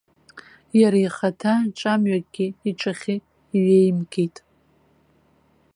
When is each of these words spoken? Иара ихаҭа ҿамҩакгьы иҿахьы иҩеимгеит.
Иара 0.79 0.97
ихаҭа 1.05 1.53
ҿамҩакгьы 1.77 2.47
иҿахьы 2.69 3.15
иҩеимгеит. 3.55 4.35